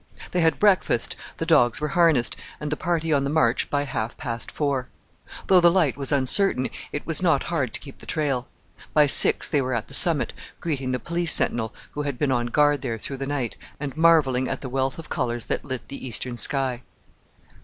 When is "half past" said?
3.83-4.49